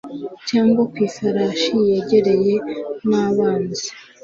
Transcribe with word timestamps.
cyangwa 0.49 0.81
ku 0.91 0.97
ifarashi, 1.07 1.75
yegeranye 1.87 2.55
nabanzi 3.09 3.87